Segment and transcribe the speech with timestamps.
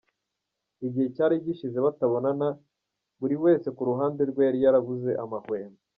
[0.85, 2.47] Igihe cyari gishize batabonana,
[3.19, 5.77] buri wese ku ruhande rwe yari yarabuze amahwemo.